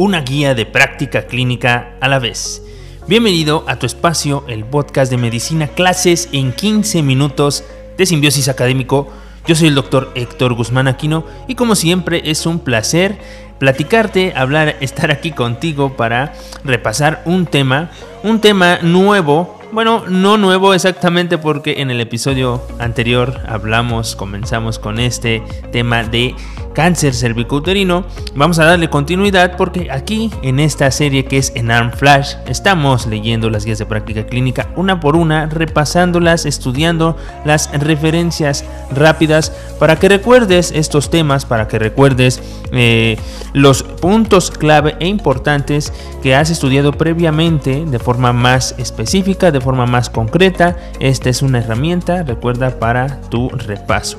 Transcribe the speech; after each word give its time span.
una 0.00 0.22
guía 0.22 0.54
de 0.54 0.64
práctica 0.64 1.26
clínica 1.26 1.90
a 2.00 2.08
la 2.08 2.18
vez. 2.18 2.62
Bienvenido 3.06 3.64
a 3.66 3.76
tu 3.76 3.84
espacio, 3.84 4.44
el 4.48 4.64
podcast 4.64 5.10
de 5.10 5.18
medicina, 5.18 5.68
clases 5.68 6.30
en 6.32 6.54
15 6.54 7.02
minutos 7.02 7.64
de 7.98 8.06
simbiosis 8.06 8.48
académico. 8.48 9.12
Yo 9.46 9.54
soy 9.54 9.68
el 9.68 9.74
doctor 9.74 10.10
Héctor 10.14 10.54
Guzmán 10.54 10.88
Aquino 10.88 11.26
y 11.48 11.54
como 11.54 11.74
siempre 11.74 12.22
es 12.24 12.46
un 12.46 12.60
placer 12.60 13.18
platicarte, 13.58 14.32
hablar, 14.34 14.76
estar 14.80 15.10
aquí 15.10 15.32
contigo 15.32 15.98
para 15.98 16.32
repasar 16.64 17.20
un 17.26 17.44
tema, 17.44 17.90
un 18.22 18.40
tema 18.40 18.78
nuevo 18.80 19.59
bueno, 19.72 20.04
no 20.08 20.36
nuevo 20.36 20.74
exactamente 20.74 21.38
porque 21.38 21.80
en 21.80 21.90
el 21.90 22.00
episodio 22.00 22.62
anterior 22.78 23.40
hablamos, 23.46 24.16
comenzamos 24.16 24.78
con 24.78 24.98
este 24.98 25.42
tema 25.70 26.02
de 26.02 26.34
cáncer 26.74 27.14
cervicouterino. 27.14 28.04
Vamos 28.34 28.58
a 28.58 28.64
darle 28.64 28.88
continuidad 28.90 29.56
porque 29.56 29.90
aquí 29.90 30.30
en 30.42 30.60
esta 30.60 30.90
serie 30.90 31.24
que 31.24 31.38
es 31.38 31.52
en 31.54 31.70
Arm 31.70 31.92
Flash 31.92 32.34
estamos 32.46 33.06
leyendo 33.06 33.50
las 33.50 33.64
guías 33.64 33.78
de 33.78 33.86
práctica 33.86 34.26
clínica 34.26 34.68
una 34.76 35.00
por 35.00 35.16
una, 35.16 35.46
repasándolas, 35.46 36.46
estudiando 36.46 37.16
las 37.44 37.70
referencias 37.72 38.64
rápidas 38.94 39.52
para 39.78 39.96
que 39.96 40.08
recuerdes 40.08 40.72
estos 40.74 41.10
temas, 41.10 41.44
para 41.44 41.68
que 41.68 41.78
recuerdes 41.78 42.40
eh, 42.72 43.18
los 43.52 43.82
puntos 43.82 44.50
clave 44.50 44.96
e 45.00 45.06
importantes 45.06 45.92
que 46.22 46.34
has 46.34 46.50
estudiado 46.50 46.92
previamente 46.92 47.84
de 47.84 47.98
forma 47.98 48.32
más 48.32 48.74
específica, 48.78 49.50
de 49.50 49.59
forma 49.60 49.86
más 49.86 50.10
concreta. 50.10 50.76
Esta 51.00 51.28
es 51.28 51.42
una 51.42 51.58
herramienta, 51.58 52.22
recuerda, 52.22 52.78
para 52.78 53.20
tu 53.22 53.48
repaso. 53.50 54.18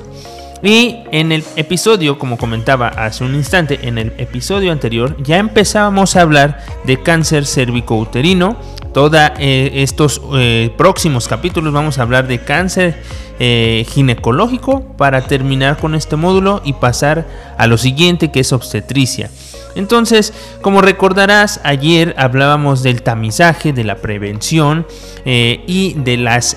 Y 0.62 0.98
en 1.10 1.32
el 1.32 1.42
episodio, 1.56 2.18
como 2.18 2.38
comentaba 2.38 2.86
hace 2.86 3.24
un 3.24 3.34
instante, 3.34 3.80
en 3.82 3.98
el 3.98 4.12
episodio 4.18 4.70
anterior 4.70 5.16
ya 5.20 5.38
empezábamos 5.38 6.14
a 6.14 6.20
hablar 6.20 6.60
de 6.84 7.02
cáncer 7.02 7.46
cervicouterino. 7.46 8.56
Todos 8.94 9.20
eh, 9.38 9.70
estos 9.76 10.22
eh, 10.34 10.70
próximos 10.76 11.26
capítulos 11.26 11.72
vamos 11.72 11.98
a 11.98 12.02
hablar 12.02 12.28
de 12.28 12.38
cáncer 12.38 13.02
eh, 13.40 13.84
ginecológico 13.88 14.96
para 14.96 15.22
terminar 15.22 15.78
con 15.78 15.96
este 15.96 16.14
módulo 16.14 16.60
y 16.64 16.74
pasar 16.74 17.26
a 17.58 17.66
lo 17.66 17.76
siguiente 17.76 18.30
que 18.30 18.40
es 18.40 18.52
obstetricia. 18.52 19.30
Entonces, 19.74 20.32
como 20.60 20.80
recordarás, 20.80 21.60
ayer 21.64 22.14
hablábamos 22.18 22.82
del 22.82 23.02
tamizaje, 23.02 23.72
de 23.72 23.84
la 23.84 23.96
prevención 23.96 24.86
y 25.24 25.94
de 25.94 26.16
las 26.16 26.56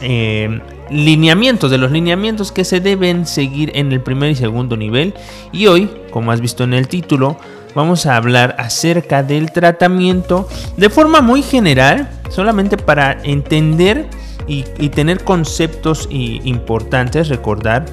lineamientos, 0.89 1.71
de 1.71 1.77
los 1.77 1.91
lineamientos 1.91 2.52
que 2.52 2.63
se 2.63 2.80
deben 2.80 3.25
seguir 3.25 3.71
en 3.75 3.91
el 3.91 4.02
primer 4.02 4.31
y 4.31 4.36
segundo 4.36 4.77
nivel. 4.77 5.13
Y 5.52 5.67
hoy, 5.67 5.89
como 6.11 6.31
has 6.31 6.41
visto 6.41 6.63
en 6.63 6.73
el 6.73 6.88
título, 6.88 7.38
vamos 7.73 8.05
a 8.05 8.16
hablar 8.16 8.55
acerca 8.58 9.21
del 9.23 9.52
tratamiento 9.52 10.47
de 10.77 10.89
forma 10.89 11.21
muy 11.21 11.43
general, 11.43 12.09
solamente 12.30 12.77
para 12.77 13.17
entender 13.23 14.08
y, 14.47 14.63
tener 14.89 15.23
conceptos 15.23 16.08
importantes, 16.11 17.30
recordar 17.30 17.86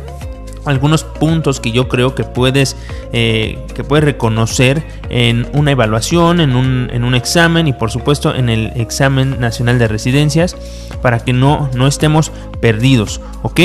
algunos 0.65 1.05
puntos 1.05 1.61
que 1.61 1.73
yo 1.73 1.89
creo 1.89 2.15
que 2.15 2.25
puedes, 2.25 2.77
eh, 3.13 3.59
que 3.75 3.85
puedes 3.85 4.05
reconocer 4.05 4.83
en 5.09 5.47
una 5.53 5.73
evaluación, 5.73 6.41
en 6.41 6.57
un, 6.57 6.89
en 6.93 7.05
un, 7.05 7.15
examen 7.15 7.69
y 7.69 7.73
por 7.73 7.91
supuesto 7.91 8.35
en 8.35 8.49
el 8.49 8.73
examen 8.77 9.41
nacional 9.41 9.79
de 9.79 9.89
residencias 9.89 10.57
para 11.03 11.21
que 11.21 11.33
no, 11.33 11.69
no 11.75 11.87
estemos 11.87 12.33
perdidos, 12.61 13.21
¿ok? 13.43 13.61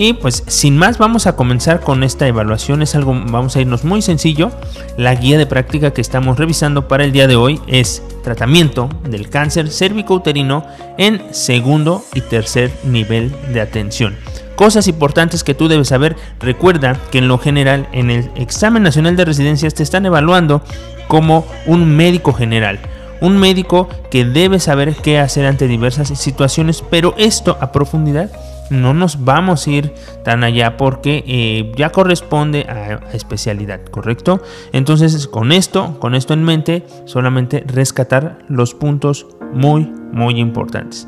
Y 0.00 0.12
pues 0.12 0.44
sin 0.46 0.78
más 0.78 0.96
vamos 0.96 1.26
a 1.26 1.34
comenzar 1.34 1.80
con 1.80 2.04
esta 2.04 2.28
evaluación, 2.28 2.82
es 2.82 2.94
algo, 2.94 3.12
vamos 3.12 3.56
a 3.56 3.60
irnos 3.60 3.82
muy 3.82 4.00
sencillo. 4.00 4.52
La 4.96 5.12
guía 5.16 5.38
de 5.38 5.46
práctica 5.46 5.92
que 5.92 6.00
estamos 6.00 6.38
revisando 6.38 6.86
para 6.86 7.02
el 7.02 7.10
día 7.10 7.26
de 7.26 7.34
hoy 7.34 7.60
es 7.66 8.04
tratamiento 8.22 8.88
del 9.02 9.28
cáncer 9.28 9.72
cérvico-uterino 9.72 10.64
en 10.98 11.34
segundo 11.34 12.04
y 12.14 12.20
tercer 12.20 12.70
nivel 12.84 13.34
de 13.52 13.60
atención. 13.60 14.14
Cosas 14.58 14.88
importantes 14.88 15.44
que 15.44 15.54
tú 15.54 15.68
debes 15.68 15.86
saber. 15.86 16.16
Recuerda 16.40 17.00
que 17.12 17.18
en 17.18 17.28
lo 17.28 17.38
general 17.38 17.88
en 17.92 18.10
el 18.10 18.28
examen 18.34 18.82
nacional 18.82 19.14
de 19.14 19.24
residencias 19.24 19.72
te 19.72 19.84
están 19.84 20.04
evaluando 20.04 20.62
como 21.06 21.46
un 21.66 21.94
médico 21.96 22.32
general. 22.32 22.80
Un 23.20 23.38
médico 23.38 23.88
que 24.10 24.24
debe 24.24 24.58
saber 24.58 24.96
qué 24.96 25.20
hacer 25.20 25.46
ante 25.46 25.68
diversas 25.68 26.08
situaciones, 26.08 26.82
pero 26.90 27.14
esto 27.18 27.56
a 27.60 27.70
profundidad 27.70 28.32
no 28.68 28.94
nos 28.94 29.24
vamos 29.24 29.64
a 29.64 29.70
ir 29.70 29.94
tan 30.24 30.42
allá 30.42 30.76
porque 30.76 31.22
eh, 31.28 31.72
ya 31.76 31.90
corresponde 31.90 32.66
a, 32.68 33.06
a, 33.06 33.12
especialidad, 33.12 33.84
¿correcto? 33.84 34.42
Entonces 34.72 35.28
con 35.28 35.52
esto, 35.52 36.00
con 36.00 36.16
esto 36.16 36.34
en 36.34 36.42
mente, 36.42 36.84
solamente 37.04 37.62
rescatar 37.64 38.40
los 38.48 38.74
puntos 38.74 39.28
muy, 39.52 39.84
muy 40.10 40.40
importantes. 40.40 41.06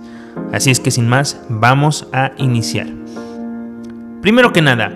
Así 0.52 0.70
es 0.70 0.78
que 0.78 0.92
sin 0.92 1.08
más, 1.08 1.40
vamos 1.48 2.06
a 2.12 2.30
iniciar. 2.38 3.00
Primero 4.22 4.52
que 4.52 4.62
nada, 4.62 4.92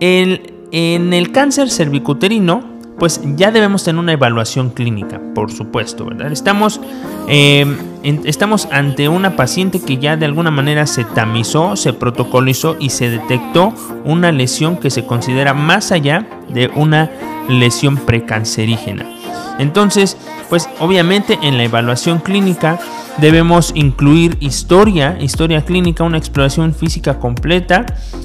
en 0.00 1.12
el 1.12 1.32
cáncer 1.32 1.70
cervicuterino, 1.70 2.78
pues 2.98 3.20
ya 3.36 3.50
debemos 3.52 3.84
tener 3.84 4.00
una 4.00 4.12
evaluación 4.12 4.70
clínica, 4.70 5.20
por 5.34 5.52
supuesto, 5.52 6.04
¿verdad? 6.04 6.32
Estamos, 6.32 6.80
em, 7.28 7.76
estamos 8.02 8.68
ante 8.72 9.08
una 9.08 9.36
paciente 9.36 9.80
que 9.80 9.98
ya 9.98 10.16
de 10.16 10.26
alguna 10.26 10.50
manera 10.50 10.86
se 10.86 11.04
tamizó, 11.04 11.76
se 11.76 11.92
protocolizó 11.92 12.76
y 12.80 12.90
se 12.90 13.08
detectó 13.08 13.72
una 14.04 14.32
lesión 14.32 14.76
que 14.76 14.90
se 14.90 15.06
considera 15.06 15.54
más 15.54 15.92
allá 15.92 16.26
de 16.48 16.70
una 16.74 17.10
lesión 17.48 17.96
precancerígena. 17.96 19.17
Entonces, 19.58 20.16
pues 20.48 20.68
obviamente 20.78 21.38
en 21.42 21.56
la 21.56 21.64
evaluación 21.64 22.20
clínica 22.20 22.78
debemos 23.18 23.72
incluir 23.74 24.36
historia, 24.40 25.18
historia 25.20 25.64
clínica, 25.64 26.04
una 26.04 26.18
exploración 26.18 26.74
física 26.74 27.18
completa 27.18 27.84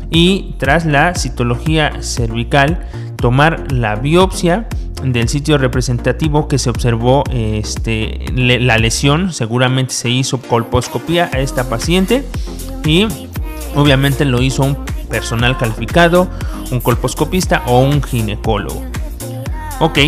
y 0.10 0.56
tras 0.60 0.86
la 0.86 1.16
citología 1.16 2.02
cervical 2.02 2.86
tomar 3.18 3.72
la 3.72 3.96
biopsia 3.96 4.68
del 5.04 5.28
sitio 5.28 5.58
representativo 5.58 6.48
que 6.48 6.58
se 6.60 6.70
observó 6.70 7.24
este, 7.32 8.26
la 8.36 8.78
lesión, 8.78 9.34
seguramente 9.34 9.94
se 9.94 10.10
hizo 10.10 10.40
colposcopía 10.40 11.30
a 11.34 11.40
esta 11.40 11.70
paciente 11.70 12.24
y 12.86 13.08
obviamente 13.76 14.24
lo 14.24 14.42
hizo 14.42 14.64
un 14.64 14.78
personal 15.10 15.58
calificado, 15.58 16.30
un 16.72 16.80
colposcopista 16.80 17.64
o 17.66 17.80
un 17.80 18.02
ginecólogo. 18.02 18.84
Ok, 19.80 20.00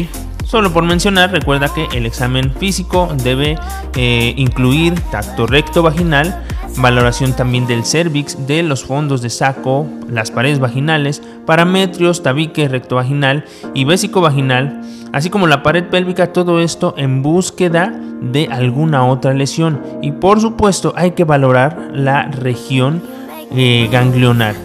Solo 0.55 0.71
por 0.71 0.85
mencionar, 0.85 1.33
recuerda 1.33 1.67
que 1.67 1.85
el 1.97 2.05
examen 2.05 2.49
físico 2.49 3.09
debe 3.21 3.59
eh, 3.97 4.33
incluir 4.37 4.97
tacto 5.11 5.47
recto 5.47 5.83
vaginal, 5.83 6.45
valoración 6.77 7.33
también 7.33 7.67
del 7.67 7.83
cervix, 7.83 8.47
de 8.47 8.63
los 8.63 8.85
fondos 8.85 9.21
de 9.21 9.29
saco, 9.29 9.85
las 10.09 10.31
paredes 10.31 10.59
vaginales, 10.59 11.21
parametrios, 11.45 12.23
tabique 12.23 12.69
recto 12.69 12.95
vaginal 12.95 13.43
y 13.73 13.83
vésico 13.83 14.21
vaginal, 14.21 14.79
así 15.11 15.29
como 15.29 15.45
la 15.45 15.61
pared 15.61 15.83
pélvica, 15.89 16.31
todo 16.31 16.61
esto 16.61 16.93
en 16.97 17.21
búsqueda 17.21 17.93
de 18.21 18.47
alguna 18.49 19.05
otra 19.05 19.33
lesión. 19.33 19.81
Y 20.01 20.13
por 20.13 20.39
supuesto 20.39 20.93
hay 20.95 21.11
que 21.11 21.25
valorar 21.25 21.89
la 21.91 22.29
región 22.29 23.03
eh, 23.51 23.89
ganglionar. 23.91 24.55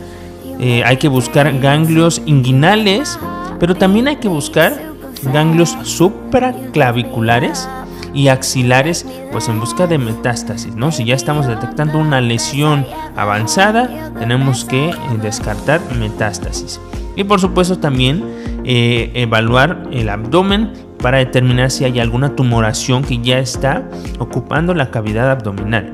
Eh, 0.61 0.85
hay 0.87 0.99
que 0.99 1.09
buscar 1.09 1.59
ganglios 1.59 2.23
inguinales, 2.27 3.19
pero 3.59 3.75
también 3.75 4.07
hay 4.07 4.19
que 4.19 4.29
buscar 4.29 4.90
ganglios 5.25 5.77
supraclaviculares 5.83 7.69
y 8.15 8.29
axilares, 8.29 9.07
pues 9.31 9.49
en 9.49 9.61
busca 9.61 9.87
de 9.87 9.99
metástasis, 9.99 10.75
¿no? 10.75 10.91
Si 10.91 11.05
ya 11.05 11.15
estamos 11.15 11.47
detectando 11.47 11.99
una 11.99 12.21
lesión 12.21 12.87
avanzada, 13.17 14.13
tenemos 14.19 14.65
que 14.65 14.91
eh, 14.91 14.95
descartar 15.23 15.81
metástasis. 15.99 16.81
Y 17.17 17.25
por 17.25 17.41
supuesto 17.41 17.79
también 17.79 18.25
eh, 18.65 19.11
evaluar 19.15 19.89
el 19.93 20.09
abdomen 20.09 20.73
para 21.01 21.19
determinar 21.19 21.71
si 21.71 21.85
hay 21.85 21.99
alguna 21.99 22.37
tumoración 22.37 23.03
que 23.03 23.19
ya 23.19 23.39
está 23.39 23.89
ocupando 24.19 24.75
la 24.75 24.91
cavidad 24.91 25.31
abdominal. 25.31 25.93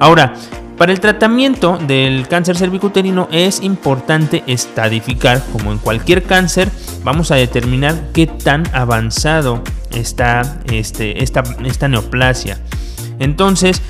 Ahora, 0.00 0.34
para 0.82 0.92
el 0.92 0.98
tratamiento 0.98 1.78
del 1.78 2.26
cáncer 2.26 2.56
cervicuterino 2.56 3.28
es 3.30 3.62
importante 3.62 4.42
estadificar, 4.48 5.40
como 5.52 5.70
en 5.70 5.78
cualquier 5.78 6.24
cáncer, 6.24 6.72
vamos 7.04 7.30
a 7.30 7.36
determinar 7.36 8.08
qué 8.12 8.26
tan 8.26 8.64
avanzado 8.74 9.62
está 9.92 10.58
este, 10.72 11.22
esta, 11.22 11.44
esta 11.64 11.86
neoplasia. 11.86 12.58
Entonces, 13.20 13.80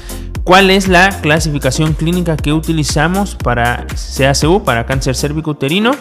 ¿cuál 0.45 0.69
es 0.71 0.87
la 0.87 1.19
clasificación 1.23 1.95
clínica 1.95 2.37
que 2.37 2.53
utilizamos 2.53 3.37
para 3.37 3.87
CACU, 4.19 4.63
para 4.63 4.85
cáncer 4.85 5.17
cervicuterino? 5.17 5.93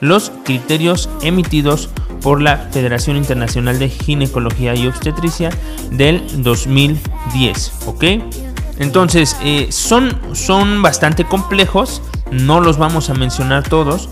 Los 0.00 0.32
criterios 0.46 1.10
emitidos 1.20 1.90
por 2.22 2.40
la 2.40 2.56
Federación 2.56 3.18
Internacional 3.18 3.78
de 3.78 3.90
Ginecología 3.90 4.74
y 4.74 4.86
Obstetricia 4.86 5.50
del 5.90 6.22
2010, 6.42 7.72
¿ok? 7.84 8.04
Entonces, 8.80 9.36
eh, 9.44 9.68
son, 9.70 10.18
son 10.32 10.80
bastante 10.80 11.24
complejos, 11.24 12.02
no 12.32 12.60
los 12.60 12.78
vamos 12.78 13.10
a 13.10 13.14
mencionar 13.14 13.62
todos, 13.62 14.08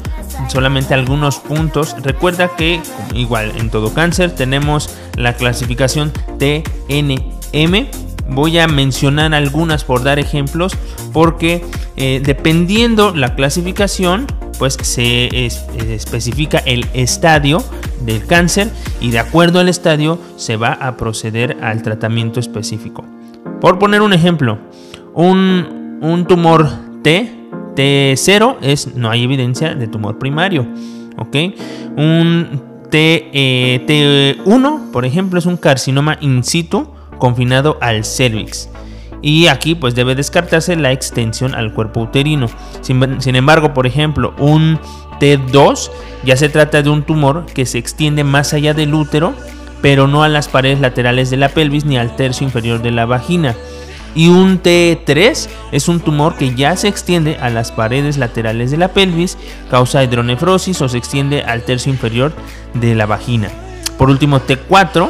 solamente 0.48 0.92
algunos 0.92 1.36
puntos. 1.38 1.96
Recuerda 2.02 2.54
que, 2.54 2.80
igual 3.14 3.52
en 3.56 3.70
todo 3.70 3.94
cáncer, 3.94 4.34
tenemos 4.34 4.94
la 5.16 5.32
clasificación 5.32 6.12
TNM. 6.38 7.86
Voy 8.28 8.58
a 8.58 8.68
mencionar 8.68 9.32
algunas 9.32 9.84
por 9.84 10.04
dar 10.04 10.18
ejemplos, 10.18 10.76
porque 11.14 11.64
eh, 11.96 12.20
dependiendo 12.22 13.14
la 13.14 13.34
clasificación, 13.34 14.26
pues 14.58 14.76
se 14.82 15.46
especifica 15.46 16.58
el 16.58 16.86
estadio 16.92 17.64
del 18.04 18.26
cáncer 18.26 18.70
y 19.00 19.12
de 19.12 19.20
acuerdo 19.20 19.60
al 19.60 19.70
estadio 19.70 20.18
se 20.36 20.56
va 20.56 20.72
a 20.72 20.98
proceder 20.98 21.56
al 21.62 21.82
tratamiento 21.82 22.38
específico. 22.38 23.04
Por 23.60 23.78
poner 23.78 24.02
un 24.02 24.12
ejemplo, 24.12 24.58
un, 25.14 25.98
un 26.00 26.26
tumor 26.26 26.68
T, 27.02 27.32
T0 27.74 28.56
es 28.62 28.94
no 28.94 29.10
hay 29.10 29.24
evidencia 29.24 29.74
de 29.74 29.86
tumor 29.86 30.18
primario, 30.18 30.66
¿ok? 31.16 31.36
Un 31.96 32.62
T, 32.90 33.30
eh, 33.32 34.36
T1, 34.44 34.90
por 34.90 35.04
ejemplo, 35.04 35.38
es 35.38 35.46
un 35.46 35.56
carcinoma 35.56 36.16
in 36.20 36.44
situ 36.44 36.88
confinado 37.18 37.78
al 37.80 38.04
cervix 38.04 38.70
y 39.22 39.48
aquí 39.48 39.74
pues 39.74 39.94
debe 39.94 40.14
descartarse 40.14 40.76
la 40.76 40.92
extensión 40.92 41.54
al 41.54 41.72
cuerpo 41.72 42.00
uterino. 42.00 42.46
Sin, 42.80 43.36
embargo, 43.36 43.74
por 43.74 43.86
ejemplo, 43.86 44.34
un 44.38 44.78
T2 45.20 45.90
ya 46.24 46.36
se 46.36 46.48
trata 46.48 46.82
de 46.82 46.90
un 46.90 47.02
tumor 47.02 47.46
que 47.46 47.66
se 47.66 47.78
extiende 47.78 48.24
más 48.24 48.54
allá 48.54 48.74
del 48.74 48.94
útero, 48.94 49.34
pero 49.82 50.06
no 50.08 50.22
a 50.22 50.28
las 50.28 50.48
paredes 50.48 50.80
laterales 50.80 51.30
de 51.30 51.36
la 51.36 51.48
pelvis 51.48 51.84
ni 51.84 51.98
al 51.98 52.16
tercio 52.16 52.44
inferior 52.44 52.82
de 52.82 52.90
la 52.90 53.06
vagina. 53.06 53.54
Y 54.14 54.28
un 54.28 54.62
T3 54.62 55.48
es 55.70 55.88
un 55.88 56.00
tumor 56.00 56.36
que 56.36 56.54
ya 56.54 56.76
se 56.76 56.88
extiende 56.88 57.36
a 57.36 57.50
las 57.50 57.70
paredes 57.70 58.16
laterales 58.16 58.70
de 58.70 58.76
la 58.76 58.88
pelvis, 58.88 59.38
causa 59.70 60.02
hidronefrosis 60.02 60.80
o 60.82 60.88
se 60.88 60.98
extiende 60.98 61.42
al 61.42 61.62
tercio 61.62 61.92
inferior 61.92 62.32
de 62.74 62.94
la 62.94 63.06
vagina. 63.06 63.48
Por 63.96 64.10
último, 64.10 64.40
T4 64.40 65.08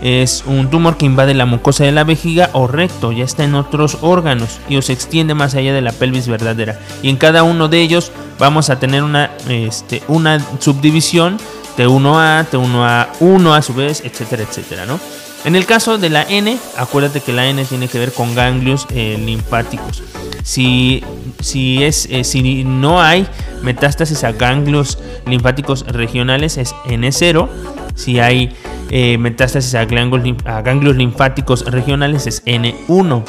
es 0.00 0.44
un 0.46 0.70
tumor 0.70 0.96
que 0.96 1.06
invade 1.06 1.34
la 1.34 1.46
mucosa 1.46 1.84
de 1.84 1.92
la 1.92 2.04
vejiga 2.04 2.50
o 2.52 2.66
recto, 2.66 3.10
ya 3.12 3.24
está 3.24 3.44
en 3.44 3.54
otros 3.54 3.98
órganos 4.00 4.60
y 4.68 4.80
se 4.80 4.92
extiende 4.92 5.34
más 5.34 5.54
allá 5.54 5.72
de 5.72 5.80
la 5.80 5.92
pelvis 5.92 6.28
verdadera. 6.28 6.78
Y 7.02 7.10
en 7.10 7.16
cada 7.16 7.42
uno 7.42 7.68
de 7.68 7.80
ellos 7.80 8.12
vamos 8.38 8.70
a 8.70 8.78
tener 8.78 9.02
una, 9.02 9.30
este, 9.48 10.02
una 10.06 10.40
subdivisión 10.60 11.38
T1A, 11.78 12.44
T1A1 12.50 13.56
a 13.56 13.62
su 13.62 13.72
vez, 13.72 14.02
etcétera, 14.04 14.42
etcétera, 14.42 14.84
¿no? 14.84 14.98
En 15.44 15.54
el 15.54 15.64
caso 15.66 15.98
de 15.98 16.10
la 16.10 16.24
N, 16.24 16.58
acuérdate 16.76 17.20
que 17.20 17.32
la 17.32 17.46
N 17.46 17.64
tiene 17.64 17.86
que 17.86 18.00
ver 18.00 18.12
con 18.12 18.34
ganglios 18.34 18.86
eh, 18.90 19.16
linfáticos. 19.24 20.02
Si, 20.42 21.04
si, 21.40 21.84
es, 21.84 22.08
eh, 22.10 22.24
si 22.24 22.64
no 22.64 23.00
hay 23.00 23.26
metástasis 23.62 24.24
a 24.24 24.32
ganglios 24.32 24.98
linfáticos 25.26 25.86
regionales 25.86 26.56
es 26.56 26.74
N0. 26.86 27.48
Si 27.94 28.18
hay 28.18 28.52
eh, 28.90 29.16
metástasis 29.18 29.74
a 29.76 29.84
ganglios, 29.84 30.96
linfáticos 30.96 31.64
regionales 31.66 32.26
es 32.26 32.44
N1. 32.44 33.24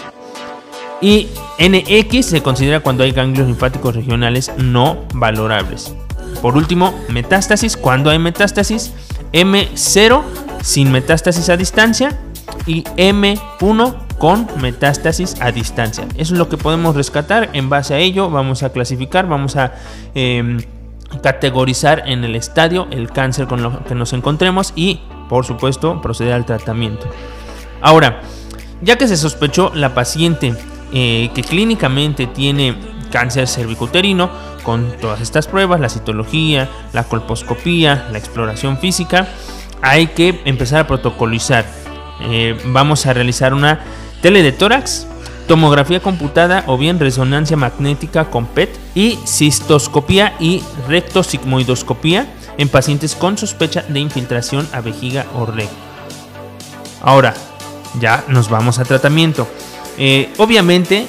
Y 1.02 1.28
NX 1.60 2.26
se 2.26 2.42
considera 2.42 2.80
cuando 2.80 3.04
hay 3.04 3.12
ganglios 3.12 3.48
linfáticos 3.48 3.96
regionales 3.96 4.52
no 4.58 5.06
valorables. 5.14 5.94
Por 6.42 6.56
último, 6.56 6.94
metástasis, 7.10 7.78
cuando 7.78 8.10
hay 8.10 8.20
metástasis, 8.20 8.94
M0 9.34 10.24
sin 10.62 10.92
metástasis 10.92 11.50
a 11.50 11.58
distancia 11.58 12.18
y 12.66 12.84
M1 12.84 13.96
con 14.18 14.48
metástasis 14.62 15.36
a 15.42 15.52
distancia. 15.52 16.06
Eso 16.16 16.34
es 16.34 16.40
lo 16.40 16.50
que 16.50 16.58
podemos 16.58 16.96
rescatar. 16.96 17.50
En 17.54 17.70
base 17.70 17.94
a 17.94 18.00
ello 18.00 18.30
vamos 18.30 18.64
a 18.64 18.72
clasificar, 18.72 19.28
vamos 19.28 19.56
a 19.56 19.74
em, 20.16 20.60
categorizar 21.24 22.04
en 22.06 22.24
el 22.24 22.36
estadio 22.36 22.88
el 22.92 23.10
cáncer 23.12 23.48
con 23.48 23.64
lo 23.64 23.84
que 23.86 23.96
nos 23.96 24.14
encontremos 24.14 24.74
y 24.76 25.02
por 25.30 25.46
supuesto, 25.46 26.02
proceder 26.02 26.34
al 26.34 26.46
tratamiento. 26.46 27.08
Ahora, 27.80 28.22
ya 28.82 28.98
que 28.98 29.08
se 29.08 29.16
sospechó 29.16 29.72
la 29.74 29.94
paciente 29.94 30.54
eh, 30.92 31.30
que 31.34 31.44
clínicamente 31.44 32.28
tiene 32.28 32.76
cáncer 33.10 33.48
cervicuterino, 33.48 34.30
con 34.64 34.92
todas 34.98 35.22
estas 35.22 35.48
pruebas, 35.48 35.80
la 35.80 35.90
citología, 35.90 36.70
la 36.94 37.04
colposcopía, 37.04 38.08
la 38.12 38.18
exploración 38.18 38.78
física, 38.78 39.28
hay 39.82 40.08
que 40.08 40.42
empezar 40.46 40.82
a 40.82 40.88
protocolizar. 40.88 41.66
Eh, 42.22 42.58
vamos 42.66 43.06
a 43.06 43.14
realizar 43.14 43.54
una 43.54 43.80
tele 44.22 44.44
de 44.44 44.52
tórax, 44.52 45.08
tomografía 45.48 46.02
computada 46.02 46.64
o 46.68 46.78
bien 46.78 47.00
resonancia 47.00 47.58
magnética 47.58 48.26
con 48.26 48.46
PET 48.46 48.70
y 48.94 49.18
cistoscopía 49.26 50.36
y 50.40 50.62
rectosigmoidoscopía 50.88 52.28
en 52.58 52.70
pacientes 52.70 53.16
con 53.16 53.38
sospecha 53.38 53.84
de 53.88 54.00
infiltración 54.00 54.68
a 54.74 54.82
vejiga 54.82 55.26
o 55.34 55.46
recto. 55.46 55.74
Ahora, 57.02 57.34
ya 58.00 58.24
nos 58.28 58.50
vamos 58.50 58.80
a 58.80 58.86
tratamiento. 58.86 59.48
Eh, 60.00 60.30
obviamente, 60.38 61.06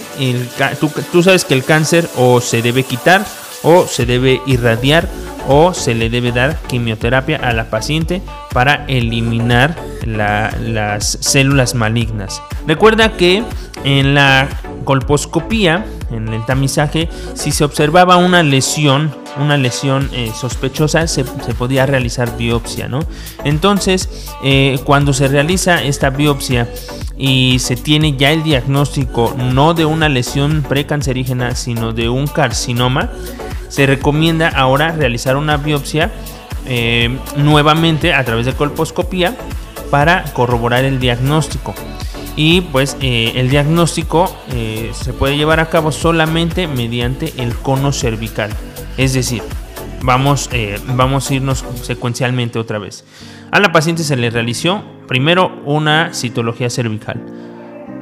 tú, 1.12 1.22
sabes 1.22 1.44
que 1.44 1.54
el 1.54 1.64
cáncer 1.64 2.10
o 2.16 2.40
se 2.40 2.60
debe 2.60 2.82
quitar 2.82 3.24
o 3.62 3.86
se 3.86 4.04
debe 4.04 4.42
irradiar 4.46 5.08
o 5.46 5.72
se 5.72 5.94
le 5.94 6.10
debe 6.10 6.32
dar 6.32 6.58
quimioterapia 6.66 7.36
a 7.36 7.52
la 7.52 7.70
paciente 7.70 8.20
para 8.52 8.84
eliminar 8.86 9.76
las 10.04 11.18
células 11.20 11.74
malignas. 11.74 12.42
Recuerda 12.66 13.16
que 13.16 13.44
en 13.84 14.14
la 14.14 14.48
colposcopía, 14.84 15.84
en 16.10 16.28
el 16.28 16.44
tamizaje, 16.44 17.08
si 17.34 17.52
se 17.52 17.64
observaba 17.64 18.16
una 18.16 18.42
lesión 18.42 19.14
una 19.38 19.56
lesión 19.56 20.10
eh, 20.12 20.32
sospechosa 20.34 21.06
se, 21.06 21.24
podía 21.24 21.86
realizar 21.86 22.36
biopsia, 22.36 22.88
¿no? 22.88 23.00
Entonces, 23.44 24.08
eh, 24.42 24.78
cuando 24.84 25.12
se 25.12 25.28
realiza 25.28 25.82
esta 25.82 26.10
biopsia 26.10 26.68
y 27.16 27.58
se 27.58 27.76
tiene 27.76 28.16
ya 28.16 28.30
el 28.32 28.42
diagnóstico 28.42 29.34
no 29.36 29.74
de 29.74 29.84
una 29.84 30.08
lesión 30.08 30.64
precancerígena, 30.68 31.54
sino 31.54 31.92
de 31.92 32.08
un 32.08 32.26
carcinoma, 32.26 33.10
se 33.68 33.86
recomienda 33.86 34.48
ahora 34.48 34.92
realizar 34.92 35.36
una 35.36 35.56
biopsia 35.56 36.10
eh, 36.66 37.16
nuevamente 37.36 38.14
a 38.14 38.24
través 38.24 38.46
de 38.46 38.52
colposcopía 38.54 39.36
para 39.90 40.24
corroborar 40.32 40.84
el 40.84 41.00
diagnóstico 41.00 41.74
y 42.36 42.60
pues 42.60 42.96
el 43.00 43.50
diagnóstico 43.50 44.32
se 44.92 45.12
puede 45.12 45.36
llevar 45.36 45.58
a 45.58 45.68
cabo 45.68 45.90
solamente 45.90 46.68
mediante 46.68 47.34
el 47.38 47.56
cono 47.56 47.92
cervical. 47.92 48.50
Es 49.00 49.14
decir, 49.14 49.42
vamos, 50.02 50.50
eh, 50.52 50.78
vamos 50.88 51.30
a 51.30 51.34
irnos 51.34 51.64
secuencialmente 51.80 52.58
otra 52.58 52.78
vez. 52.78 53.06
A 53.50 53.58
la 53.58 53.72
paciente 53.72 54.04
se 54.04 54.14
le 54.14 54.28
realizó 54.28 54.84
primero 55.08 55.62
una 55.64 56.12
citología 56.12 56.68
cervical. 56.68 57.18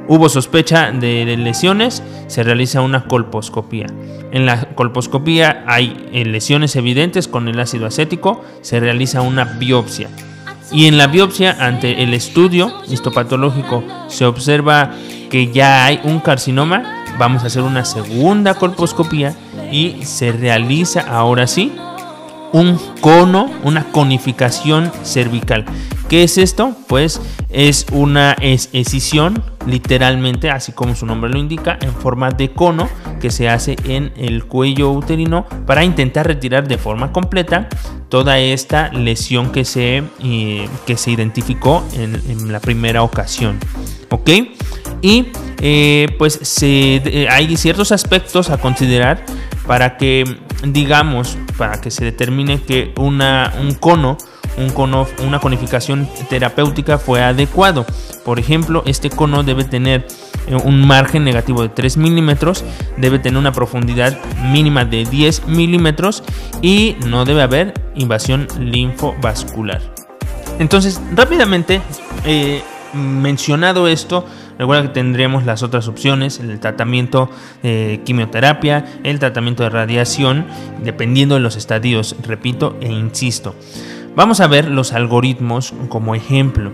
Hubo 0.09 0.29
sospecha 0.29 0.91
de 0.91 1.37
lesiones, 1.37 2.03
se 2.27 2.43
realiza 2.43 2.81
una 2.81 3.05
colposcopía. 3.05 3.87
En 4.33 4.45
la 4.45 4.75
colposcopía 4.75 5.63
hay 5.69 6.09
eh, 6.13 6.25
lesiones 6.25 6.75
evidentes 6.75 7.29
con 7.29 7.47
el 7.47 7.61
ácido 7.61 7.87
acético, 7.87 8.45
se 8.63 8.81
realiza 8.81 9.21
una 9.21 9.45
biopsia. 9.45 10.09
Y 10.73 10.87
en 10.87 10.99
la 10.99 11.07
biopsia, 11.07 11.65
ante 11.65 12.03
el 12.03 12.13
estudio 12.13 12.73
histopatológico, 12.89 13.85
se 14.09 14.25
observa 14.25 14.91
que 15.31 15.53
ya 15.53 15.85
hay 15.85 16.01
un 16.03 16.19
carcinoma, 16.19 16.98
vamos 17.19 17.43
a 17.43 17.47
hacer 17.49 17.63
una 17.63 17.85
segunda 17.85 18.55
colposcopía 18.55 19.35
y 19.71 20.05
se 20.05 20.33
realiza 20.33 21.01
ahora 21.01 21.47
sí 21.47 21.73
un 22.53 22.79
cono, 23.01 23.51
una 23.65 23.85
conificación 23.91 24.91
cervical. 25.03 25.65
¿Qué 26.09 26.23
es 26.23 26.39
esto? 26.39 26.75
Pues 26.87 27.21
es 27.51 27.87
una 27.93 28.33
escisión, 28.41 29.43
literalmente, 29.67 30.51
así 30.51 30.73
como 30.73 30.95
su 30.95 31.05
nombre 31.05 31.31
lo 31.31 31.39
indica, 31.39 31.79
en 31.83 31.93
forma 31.93 32.31
de 32.31 32.51
cono 32.53 32.89
que 33.21 33.31
se 33.31 33.49
hace 33.49 33.77
en 33.85 34.13
el 34.17 34.45
cuello 34.47 34.91
uterino 34.91 35.47
para 35.67 35.85
intentar 35.85 36.27
retirar 36.27 36.67
de 36.67 36.79
forma 36.79 37.13
completa 37.13 37.69
toda 38.09 38.39
esta 38.39 38.91
lesión 38.93 39.53
que 39.53 39.67
se, 39.67 40.03
eh, 40.23 40.69
que 40.87 40.97
se 40.97 41.11
identificó 41.11 41.85
en, 41.93 42.51
la 42.51 42.61
primera 42.61 43.03
ocasión. 43.03 43.59
¿Ok? 44.09 44.31
Y 45.03 45.27
eh, 45.61 46.15
pues 46.19 46.39
se, 46.41 47.29
hay 47.31 47.55
ciertos 47.59 47.93
aspectos 47.93 48.49
a 48.49 48.57
considerar 48.57 49.25
para 49.69 49.99
que, 49.99 50.25
digamos, 50.65 51.37
para 51.59 51.79
que 51.81 51.91
se 51.91 52.03
determine 52.03 52.61
que 52.63 52.95
una, 52.97 53.53
un 53.61 53.75
cono, 53.75 54.17
un 54.57 54.71
cono, 54.71 55.07
una 55.25 55.39
conificación 55.41 56.09
terapéutica 56.31 56.97
fue 56.97 57.23
adecuado. 57.23 57.85
Por 58.25 58.39
ejemplo, 58.39 58.83
este 58.87 59.11
cono 59.11 59.43
debe 59.43 59.65
tener 59.65 60.09
eh, 60.47 60.57
un 60.57 60.87
margen 60.87 61.23
negativo 61.23 61.61
de 61.63 61.69
3 61.69 61.99
milímetros, 61.99 62.65
debe 62.97 63.19
tener 63.19 63.39
una 63.39 63.53
profundidad 63.53 64.19
mínima 64.51 64.87
de 64.87 65.05
10 65.05 65.47
milímetros 65.49 66.25
y 66.63 66.97
no 67.07 67.27
debe 67.27 67.43
haber 67.43 67.75
invasión 67.95 68.49
linfovascular. 68.59 69.83
Entonces, 70.59 70.99
rápidamente, 71.15 71.83
eh, 72.25 72.63
mencionado 72.95 73.87
esto, 73.87 74.25
Recuerda 74.59 74.89
que 74.89 74.95
tendremos 74.95 75.45
las 75.47 75.63
otras 75.63 75.89
opciones, 75.89 76.41
el 76.41 76.59
tratamiento 76.59 77.31
de 77.63 78.01
quimioterapia, 78.05 78.85
el 79.05 79.19
tratamiento 79.19 79.63
de 79.63 79.71
radiación, 79.71 80.47
dependiendo 80.83 81.37
de 81.37 81.41
los 81.41 81.57
estadios, 81.57 82.17
repito 82.23 82.77
e 82.81 82.91
insisto. 82.91 83.55
Vamos 84.17 84.41
a 84.41 84.49
ver 84.49 84.69
los 84.69 84.93
algoritmos 84.93 85.73
como 85.89 86.15
ejemplo. 86.17 86.73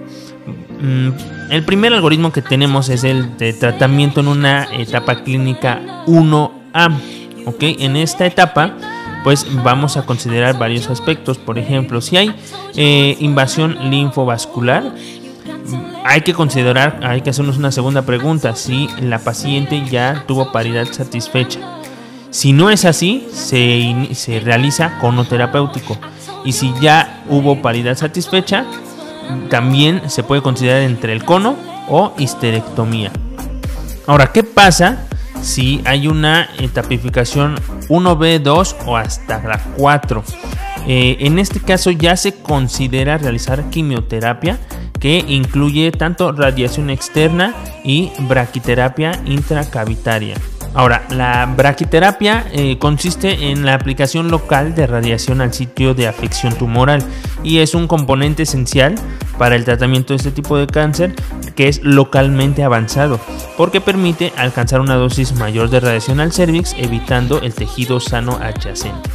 Mm, 0.81 1.11
el 1.51 1.63
primer 1.65 1.93
algoritmo 1.93 2.33
que 2.33 2.41
tenemos 2.41 2.89
es 2.89 3.05
el 3.05 3.37
de 3.37 3.53
tratamiento 3.53 4.21
en 4.21 4.29
una 4.29 4.67
etapa 4.73 5.23
clínica 5.23 6.05
1A. 6.07 6.91
¿ok? 7.47 7.63
En 7.81 7.97
esta 7.97 8.25
etapa 8.27 8.75
pues 9.25 9.47
vamos 9.63 9.97
a 9.97 10.05
considerar 10.05 10.59
varios 10.59 10.91
aspectos. 10.91 11.39
Por 11.39 11.59
ejemplo, 11.59 12.01
si 12.03 12.19
hay 12.19 12.35
eh, 12.77 13.17
invasión 13.21 13.91
linfovascular, 13.91 14.95
hay 16.05 16.23
que 16.23 16.35
considerar, 16.35 17.01
hay 17.03 17.23
que 17.23 17.31
hacernos 17.31 17.57
una 17.57 17.73
segunda 17.73 18.03
pregunta, 18.03 18.55
si 18.57 18.89
la 19.01 19.19
paciente 19.19 19.85
ya 19.85 20.25
tuvo 20.27 20.53
paridad 20.53 20.87
satisfecha. 20.91 21.61
Si 22.31 22.53
no 22.53 22.71
es 22.71 22.85
así, 22.85 23.29
se, 23.33 24.09
se 24.15 24.41
realiza 24.41 24.99
cono 25.01 25.25
terapéutico. 25.25 25.97
Y 26.45 26.53
si 26.53 26.75
ya 26.81 27.23
hubo 27.29 27.63
paridad 27.63 27.97
satisfecha, 27.97 28.67
también 29.51 30.11
se 30.11 30.23
puede 30.23 30.43
considerar 30.43 30.83
entre 30.83 31.13
el 31.13 31.25
cono 31.25 31.57
o 31.89 32.13
histerectomía. 32.19 33.13
Ahora, 34.07 34.33
¿qué 34.33 34.43
pasa 34.43 35.07
si 35.45 35.83
hay 35.85 36.09
una 36.09 36.49
etapificación 36.59 37.57
1B, 37.89 38.41
2 38.41 38.77
o 38.87 38.97
hasta 38.97 39.43
la 39.43 39.59
4. 39.77 40.25
Eh, 40.87 41.17
en 41.21 41.39
este 41.39 41.61
caso 41.61 41.91
ya 41.91 42.17
se 42.17 42.35
considera 42.35 43.19
realizar 43.19 43.71
quimioterapia 43.71 44.59
que 45.05 45.23
incluye 45.29 45.93
tanto 45.93 46.33
radiación 46.33 46.89
externa 46.89 47.55
y 47.85 48.11
braquiterapia 48.21 49.13
intracavitaria. 49.27 50.35
Ahora, 50.73 51.05
la 51.11 51.45
braquiterapia 51.45 52.47
eh, 52.53 52.79
consiste 52.79 53.51
en 53.51 53.67
la 53.67 53.75
aplicación 53.75 54.31
local 54.31 54.75
de 54.75 54.87
radiación 54.87 55.43
al 55.43 55.53
sitio 55.53 55.93
de 55.93 56.09
afección 56.09 56.55
tumoral 56.55 57.05
y 57.43 57.59
es 57.59 57.75
un 57.75 57.87
componente 57.87 58.45
esencial 58.45 58.95
para 59.37 59.57
el 59.57 59.67
tratamiento 59.67 60.15
de 60.15 60.17
este 60.17 60.31
tipo 60.31 60.57
de 60.57 60.69
cáncer 60.69 61.15
que 61.55 61.69
es 61.69 61.83
localmente 61.83 62.65
avanzado 62.65 63.21
porque 63.59 63.83
permite 63.83 64.33
alcanzar 64.39 64.81
una 64.81 64.95
dosis 64.95 65.35
mayor 65.35 65.69
de 65.69 65.81
radiación 65.81 66.19
al 66.19 66.33
cervix 66.33 66.75
evitando 66.79 67.43
el 67.43 67.53
tejido 67.53 68.01
sano 68.01 68.39
adyacente. 68.41 69.11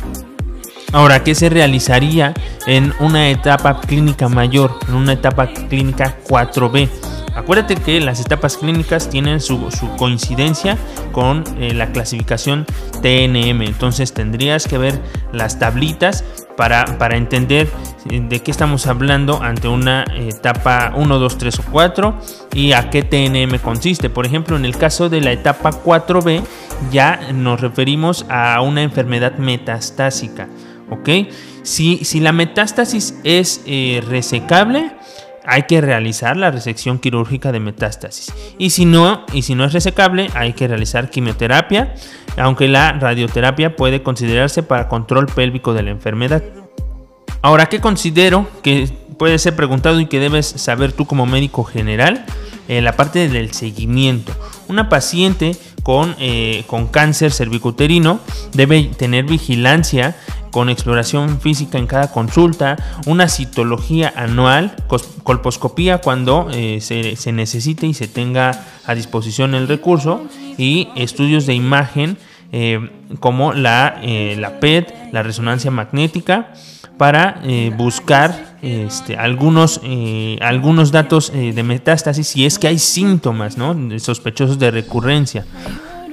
Ahora, 0.91 1.23
¿qué 1.23 1.35
se 1.35 1.49
realizaría 1.49 2.33
en 2.65 2.93
una 2.99 3.29
etapa 3.29 3.79
clínica 3.79 4.27
mayor, 4.27 4.75
en 4.87 4.95
una 4.95 5.13
etapa 5.13 5.47
clínica 5.47 6.17
4B? 6.27 6.89
Acuérdate 7.35 7.75
que 7.75 8.01
las 8.01 8.19
etapas 8.19 8.57
clínicas 8.57 9.07
tienen 9.09 9.39
su, 9.39 9.69
coincidencia 9.97 10.77
con 11.11 11.43
eh, 11.59 11.73
la 11.73 11.91
clasificación 11.91 12.65
TNM, 13.01 13.61
entonces 13.61 14.13
tendrías 14.13 14.67
que 14.67 14.79
ver 14.79 14.99
las 15.31 15.59
tablitas 15.59 16.25
para, 16.57 16.97
para, 16.97 17.17
entender 17.17 17.69
eh, 18.09 18.19
de 18.27 18.41
qué 18.41 18.49
estamos 18.49 18.87
hablando 18.87 19.41
ante 19.43 19.67
una 19.67 20.05
etapa 20.17 20.91
1, 20.95 21.19
2, 21.19 21.37
3 21.37 21.59
o 21.59 21.63
4 21.71 22.19
y 22.53 22.73
a 22.73 22.89
qué 22.89 23.03
TNM 23.03 23.59
consiste. 23.59 24.09
Por 24.09 24.25
ejemplo, 24.25 24.57
en 24.57 24.65
el 24.65 24.75
caso 24.75 25.07
de 25.07 25.21
la 25.21 25.31
etapa 25.31 25.71
4B 25.71 26.41
ya 26.91 27.31
nos 27.31 27.61
referimos 27.61 28.25
a 28.27 28.59
una 28.61 28.81
enfermedad 28.81 29.37
metastásica. 29.37 30.49
¿Ok? 30.89 31.09
Si, 31.63 32.03
si 32.05 32.19
la 32.19 32.31
metástasis 32.31 33.15
es 33.23 33.61
eh, 33.65 34.01
resecable, 34.07 34.91
hay 35.45 35.63
que 35.63 35.81
realizar 35.81 36.37
la 36.37 36.51
resección 36.51 36.99
quirúrgica 36.99 37.51
de 37.51 37.59
metástasis. 37.59 38.31
Y 38.57 38.69
si 38.69 38.85
no, 38.85 39.25
y 39.33 39.41
si 39.41 39.55
no 39.55 39.65
es 39.65 39.73
resecable, 39.73 40.29
hay 40.35 40.53
que 40.53 40.67
realizar 40.67 41.09
quimioterapia, 41.09 41.95
aunque 42.37 42.67
la 42.67 42.93
radioterapia 42.93 43.75
puede 43.75 44.03
considerarse 44.03 44.63
para 44.63 44.87
control 44.87 45.25
pélvico 45.25 45.73
de 45.73 45.83
la 45.83 45.89
enfermedad. 45.89 46.43
Ahora, 47.41 47.67
¿qué 47.67 47.79
considero 47.79 48.47
que 48.61 48.89
puede 49.17 49.39
ser 49.39 49.55
preguntado 49.55 49.99
y 49.99 50.05
que 50.05 50.19
debes 50.19 50.45
saber 50.45 50.91
tú 50.91 51.05
como 51.05 51.25
médico 51.25 51.63
general? 51.63 52.25
Eh, 52.69 52.81
la 52.81 52.95
parte 52.95 53.27
del 53.27 53.51
seguimiento. 53.51 54.31
Una 54.67 54.89
paciente 54.89 55.57
con, 55.81 56.15
eh, 56.19 56.65
con 56.67 56.85
cáncer 56.85 57.31
cervicuterino 57.31 58.19
debe 58.53 58.83
tener 58.83 59.25
vigilancia 59.25 60.15
con 60.51 60.69
exploración 60.69 61.41
física 61.41 61.79
en 61.79 61.87
cada 61.87 62.11
consulta, 62.11 62.77
una 63.07 63.27
citología 63.27 64.13
anual, 64.15 64.75
colposcopía 65.23 65.97
cuando 65.97 66.47
eh, 66.51 66.79
se, 66.79 67.31
necesite 67.31 67.87
y 67.87 67.95
se 67.95 68.07
tenga 68.07 68.63
a 68.85 68.93
disposición 68.93 69.55
el 69.55 69.67
recurso 69.67 70.21
y 70.55 70.89
estudios 70.95 71.47
de 71.47 71.55
imagen 71.55 72.19
eh, 72.51 72.87
como 73.19 73.53
la, 73.53 73.99
la, 74.03 74.59
PET, 74.59 74.93
la 75.11 75.23
resonancia 75.23 75.71
magnética, 75.71 76.53
para 76.99 77.41
buscar 77.77 78.48
este, 78.61 79.15
algunos, 79.17 79.81
algunos 80.41 80.91
datos 80.91 81.31
de 81.31 81.63
metástasis 81.63 82.27
si 82.27 82.45
es 82.45 82.59
que 82.59 82.67
hay 82.67 82.79
síntomas 82.79 83.57
¿no? 83.57 83.75
sospechosos 83.99 84.59
de 84.59 84.71
recurrencia. 84.71 85.45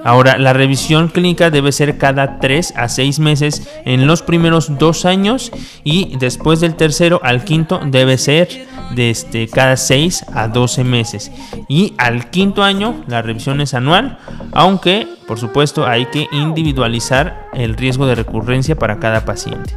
Ahora, 0.07 0.39
la 0.39 0.53
revisión 0.53 1.09
clínica 1.09 1.51
debe 1.51 1.73
ser 1.73 1.99
cada 1.99 2.39
3 2.39 2.75
a 2.77 2.89
6 2.89 3.19
meses 3.19 3.69
en 3.85 4.07
los 4.07 4.23
primeros 4.23 4.79
2 4.79 5.05
años 5.05 5.51
y 5.83 6.17
después 6.19 6.61
del 6.61 6.77
tercero 6.77 7.19
al 7.25 7.43
quinto 7.43 7.81
debe 7.85 8.17
ser 8.17 8.49
este, 8.97 9.49
cada 9.49 9.77
6 9.77 10.27
a 10.33 10.47
12 10.47 10.85
meses. 10.85 11.33
Y 11.69 11.95
al 11.99 12.31
quinto 12.31 12.63
año 12.63 13.03
la 13.09 13.21
revisión 13.21 13.61
es 13.61 13.75
anual, 13.75 14.19
aunque 14.53 15.09
por 15.27 15.41
supuesto 15.41 15.87
hay 15.87 16.07
que 16.07 16.29
individualizar 16.31 17.49
el 17.53 17.75
riesgo 17.77 18.07
de 18.07 18.15
recurrencia 18.15 18.77
para 18.77 19.01
cada 19.01 19.25
paciente. 19.25 19.75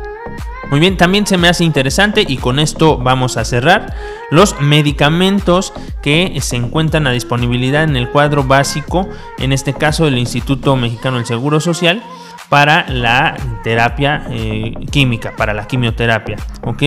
Muy 0.70 0.80
bien, 0.80 0.98
también 0.98 1.26
se 1.26 1.38
me 1.38 1.48
hace 1.48 1.64
interesante 1.64 2.24
y 2.28 2.38
con 2.38 2.60
esto 2.60 2.98
vamos 2.98 3.38
a 3.38 3.46
cerrar 3.46 3.96
los 4.30 4.60
medicamentos 4.62 5.74
que 6.04 6.38
se 6.42 6.58
encuentran 6.58 7.08
a 7.08 7.12
disponibilidad 7.12 7.84
en 7.84 7.96
el 7.96 8.10
cuadro 8.10 8.44
básico, 8.44 9.10
en 9.40 9.52
este 9.52 9.74
caso 9.74 10.06
del 10.06 10.20
Instituto 10.20 10.76
Mexicano 10.76 11.18
del 11.18 11.26
Seguro 11.26 11.60
Social 11.60 12.04
para 12.50 12.88
la 12.90 13.36
terapia 13.64 14.26
eh, 14.30 14.74
química, 14.92 15.36
para 15.36 15.54
la 15.54 15.68
quimioterapia. 15.68 16.38
¿ok? 16.64 16.84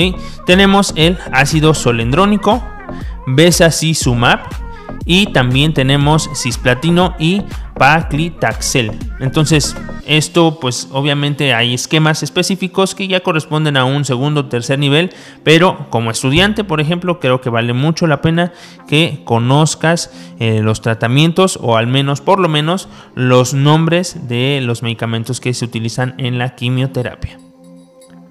Tenemos 0.46 0.92
el 0.96 1.18
ácido 1.32 1.74
solendrónico, 1.74 2.62
Besacizumab 3.26 4.40
y 5.04 5.32
también 5.32 5.74
tenemos 5.74 6.30
cisplatino 6.34 7.14
y 7.18 7.42
paclitaxel. 7.82 8.92
Entonces, 9.18 9.76
esto 10.06 10.60
pues 10.60 10.88
obviamente 10.92 11.52
hay 11.52 11.74
esquemas 11.74 12.22
específicos 12.22 12.94
que 12.94 13.08
ya 13.08 13.18
corresponden 13.24 13.76
a 13.76 13.84
un 13.84 14.04
segundo 14.04 14.42
o 14.42 14.46
tercer 14.46 14.78
nivel, 14.78 15.10
pero 15.42 15.90
como 15.90 16.12
estudiante, 16.12 16.62
por 16.62 16.80
ejemplo, 16.80 17.18
creo 17.18 17.40
que 17.40 17.50
vale 17.50 17.72
mucho 17.72 18.06
la 18.06 18.22
pena 18.22 18.52
que 18.86 19.22
conozcas 19.24 20.12
eh, 20.38 20.60
los 20.62 20.80
tratamientos 20.80 21.58
o 21.60 21.76
al 21.76 21.88
menos, 21.88 22.20
por 22.20 22.38
lo 22.38 22.48
menos, 22.48 22.88
los 23.16 23.52
nombres 23.52 24.28
de 24.28 24.60
los 24.62 24.84
medicamentos 24.84 25.40
que 25.40 25.52
se 25.52 25.64
utilizan 25.64 26.14
en 26.18 26.38
la 26.38 26.54
quimioterapia. 26.54 27.40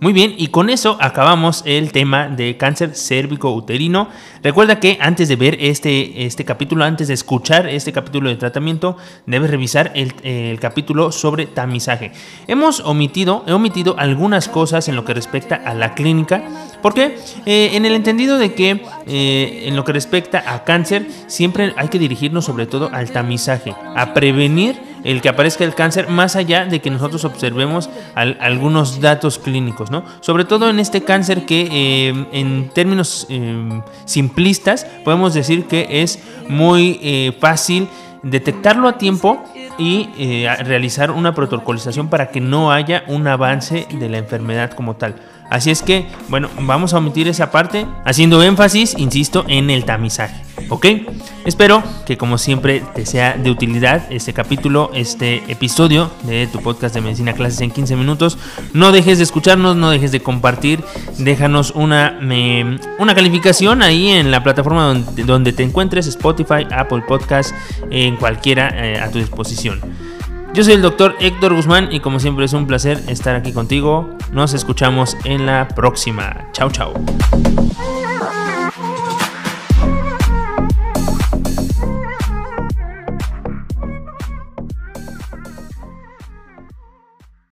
Muy 0.02 0.14
bien, 0.14 0.34
y 0.36 0.48
con 0.48 0.72
eso 0.72 0.98
acabamos 1.00 1.62
el 1.64 1.92
tema 1.92 2.28
de 2.28 2.58
cáncer 2.58 2.96
cérvico-uterino. 2.96 4.08
Recuerda 4.42 4.80
que 4.80 4.98
antes 5.00 5.28
de 5.28 5.36
ver 5.36 5.58
este, 5.60 6.26
este 6.26 6.44
capítulo, 6.44 6.84
antes 6.84 7.08
de 7.08 7.14
escuchar 7.14 7.68
este 7.68 7.92
capítulo 7.94 8.32
de 8.32 8.36
tratamiento, 8.36 8.98
debes 9.28 9.52
revisar 9.52 9.92
el, 9.94 10.60
capítulo 10.60 11.12
sobre 11.12 11.46
tamizaje. 11.46 12.14
Hemos 12.48 12.80
omitido, 12.80 13.44
he 13.46 13.54
omitido 13.54 13.94
algunas 14.00 14.50
cosas 14.50 14.88
en 14.88 14.96
lo 14.96 15.06
que 15.06 15.14
respecta 15.14 15.54
a 15.54 15.76
la 15.76 15.94
clínica, 15.94 16.46
porque 16.82 17.20
eh, 17.46 17.70
en 17.74 17.86
el 17.86 17.94
entendido 17.94 18.40
de 18.40 18.56
que 18.56 18.82
eh, 19.06 19.66
en 19.68 19.76
lo 19.76 19.84
que 19.84 19.94
respecta 19.94 20.44
a 20.48 20.64
cáncer, 20.64 21.06
siempre 21.28 21.76
hay 21.78 21.90
que 21.90 22.00
dirigirnos 22.00 22.46
sobre 22.46 22.66
todo 22.66 22.90
al 22.92 23.12
tamizaje, 23.12 23.76
a 23.96 24.16
prevenir 24.16 24.91
el 25.04 25.22
que 25.22 25.30
aparezca 25.30 25.64
el 25.64 25.74
cáncer, 25.74 26.10
más 26.10 26.36
allá 26.36 26.66
de 26.66 26.80
que 26.80 26.90
nosotros 26.90 27.26
observemos 27.26 27.90
algunos 28.16 29.02
datos 29.02 29.40
clínicos, 29.40 29.92
¿no? 29.92 30.04
Sobre 30.22 30.46
todo 30.46 30.70
en 30.70 30.80
este 30.80 31.04
cáncer 31.04 31.46
que 31.46 31.68
eh, 31.72 32.26
en 32.32 32.70
términos 32.70 33.28
eh, 33.30 33.82
simplistas 34.06 34.86
podemos 35.04 35.34
decir 35.34 35.66
que 35.66 36.02
es 36.02 36.20
muy 36.48 37.00
eh, 37.02 37.36
fácil 37.40 37.88
detectarlo 38.24 38.88
a 38.88 38.98
tiempo 39.00 39.44
y 39.80 40.10
realizar 40.60 41.10
una 41.10 41.34
protocolización 41.34 42.08
para 42.08 42.30
que 42.30 42.40
no 42.40 42.72
haya 42.72 43.04
un 43.08 43.26
avance 43.28 43.88
de 43.92 44.10
la 44.10 44.20
enfermedad 44.20 44.72
como 44.74 44.96
tal. 44.96 45.16
Así 45.52 45.70
es 45.70 45.84
que, 45.84 46.08
bueno, 46.30 46.50
vamos 46.62 46.94
a 46.94 46.98
omitir 46.98 47.28
esa 47.28 47.52
parte, 47.52 47.86
haciendo 48.06 48.42
énfasis, 48.42 48.96
insisto, 48.98 49.44
en 49.50 49.70
el 49.70 49.84
tamizaje. 49.84 50.42
¿Ok? 50.70 50.86
Espero 51.44 51.84
que 52.06 52.18
como 52.18 52.38
siempre 52.38 52.82
te 52.96 53.06
sea 53.06 53.34
de 53.34 53.52
utilidad 53.52 54.10
este 54.10 54.32
capítulo, 54.32 54.92
este 54.94 55.44
episodio 55.52 56.10
de 56.24 56.48
tu 56.48 56.62
podcast 56.62 56.96
de 56.96 57.02
Medicina 57.02 57.34
Clases 57.34 57.60
en 57.60 57.72
15 57.72 57.98
minutos. 57.98 58.38
No 58.72 58.94
dejes 58.94 59.18
de 59.18 59.26
escucharnos, 59.26 59.76
no 59.76 59.90
dejes 59.90 60.14
de 60.14 60.22
compartir, 60.22 60.86
déjanos 61.18 61.72
una, 61.72 62.18
una 62.98 63.14
calificación 63.14 63.82
ahí 63.82 64.08
en 64.08 64.32
la 64.32 64.44
plataforma 64.44 64.86
donde, 64.86 65.26
donde, 65.26 65.52
te 65.52 65.64
encuentres, 65.64 66.08
Spotify, 66.08 66.66
Apple 66.72 67.04
Podcast, 67.06 67.54
en 67.90 68.16
cualquiera 68.16 68.70
eh, 68.70 69.02
a 69.02 69.12
tu 69.12 69.20
disposición. 69.20 69.82
Yo 70.54 70.66
soy 70.66 70.74
el 70.74 70.82
doctor 70.82 71.16
Héctor 71.22 71.54
Guzmán 71.56 71.94
y 71.94 72.02
como 72.02 72.20
siempre 72.20 72.44
es 72.44 72.52
un 72.52 72.68
placer 72.68 73.02
estar 73.08 73.38
aquí 73.38 73.54
contigo. 73.54 74.18
Nos 74.34 74.54
escuchamos 74.54 75.16
en 75.24 75.46
la 75.46 75.70
próxima. 75.70 76.46
Chao, 76.52 76.70
chao. 76.70 76.94